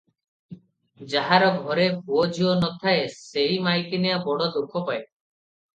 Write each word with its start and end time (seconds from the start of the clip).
ଯାହାର 1.11 1.51
ଘରେ 1.67 1.85
ପୁଅ 2.09 2.25
ଝିଅ 2.39 2.57
ନ 2.63 2.73
ଥାଏ, 2.87 3.07
ସେଇ 3.21 3.63
ମାଇକିନିଆ 3.69 4.19
ବଡ଼ 4.29 4.51
ଦୁଃଖ 4.59 4.87
ପାଏ।" 4.91 5.01